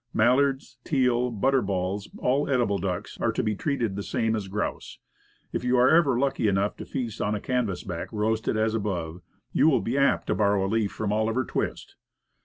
[0.15, 4.97] Mallards, teal, butterballs, all edible ducks, are to be treated the same as grouse.
[5.53, 9.21] If you are ever lucky enough to feast on a canvas back roasted as above,
[9.53, 11.97] you will be apt to borrow a leaf from Oliver Twist.